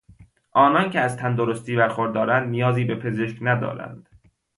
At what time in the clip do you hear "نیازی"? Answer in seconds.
2.49-2.83